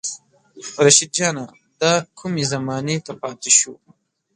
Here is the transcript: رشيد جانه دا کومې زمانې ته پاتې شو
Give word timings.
رشيد 0.85 1.09
جانه 1.17 1.45
دا 1.81 1.93
کومې 2.17 2.43
زمانې 2.51 2.95
ته 3.05 3.11
پاتې 3.21 3.51
شو 3.57 3.73